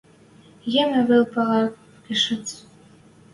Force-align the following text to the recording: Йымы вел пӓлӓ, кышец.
Йымы 0.73 1.01
вел 1.07 1.23
пӓлӓ, 1.33 1.63
кышец. 2.05 2.47